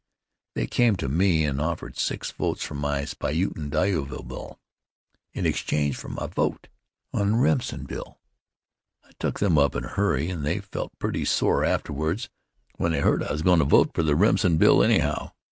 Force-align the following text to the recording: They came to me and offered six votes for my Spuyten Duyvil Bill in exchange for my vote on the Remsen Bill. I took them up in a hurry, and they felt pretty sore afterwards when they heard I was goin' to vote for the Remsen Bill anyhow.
They 0.55 0.65
came 0.65 0.95
to 0.95 1.07
me 1.07 1.45
and 1.45 1.61
offered 1.61 1.95
six 1.95 2.31
votes 2.31 2.63
for 2.63 2.73
my 2.73 3.05
Spuyten 3.05 3.69
Duyvil 3.69 4.23
Bill 4.23 4.59
in 5.31 5.45
exchange 5.45 5.95
for 5.95 6.09
my 6.09 6.25
vote 6.25 6.69
on 7.13 7.33
the 7.33 7.37
Remsen 7.37 7.83
Bill. 7.83 8.17
I 9.03 9.11
took 9.19 9.39
them 9.39 9.59
up 9.59 9.75
in 9.75 9.85
a 9.85 9.89
hurry, 9.89 10.31
and 10.31 10.43
they 10.43 10.59
felt 10.59 10.97
pretty 10.97 11.23
sore 11.25 11.63
afterwards 11.63 12.29
when 12.77 12.93
they 12.93 13.01
heard 13.01 13.21
I 13.21 13.31
was 13.31 13.43
goin' 13.43 13.59
to 13.59 13.65
vote 13.65 13.91
for 13.93 14.01
the 14.01 14.15
Remsen 14.15 14.57
Bill 14.57 14.81
anyhow. 14.81 15.33